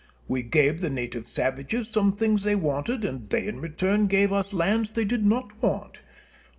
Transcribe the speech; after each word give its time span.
We 0.27 0.41
gave 0.41 0.81
the 0.81 0.89
native 0.89 1.27
savages 1.27 1.87
some 1.89 2.13
things 2.15 2.41
they 2.41 2.55
wanted, 2.55 3.05
and 3.05 3.29
they 3.29 3.45
in 3.45 3.59
return 3.61 4.07
gave 4.07 4.33
us 4.33 4.51
lands 4.51 4.91
they 4.91 5.05
did 5.05 5.23
not 5.27 5.61
want. 5.61 5.99